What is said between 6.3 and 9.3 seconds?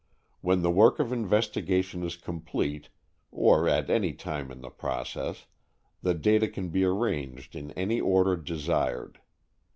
can be rearranged in any order desired.